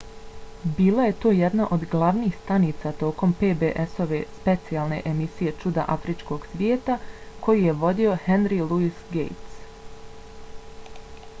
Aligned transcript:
bila 0.77 1.03
je 1.07 1.13
to 1.23 1.31
jedna 1.39 1.65
od 1.75 1.83
glavnih 1.89 2.37
stanica 2.37 2.93
tokom 3.01 3.35
pbs-ove 3.41 4.21
specijalne 4.37 4.97
emisije 5.11 5.53
čuda 5.63 5.85
afričkog 5.97 6.47
svijeta 6.55 6.97
koju 7.45 7.63
je 7.67 7.77
vodio 7.83 8.17
henry 8.25 8.59
louis 8.71 8.99
gates 9.11 9.61